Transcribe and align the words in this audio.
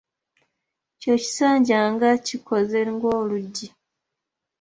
Kye 0.99 1.15
kisanja 1.23 1.79
nga 1.93 2.09
kikoze 2.25 2.79
ng'oluggi. 2.93 3.67